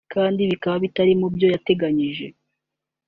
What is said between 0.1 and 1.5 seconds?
kandi bikaba bitari mu byo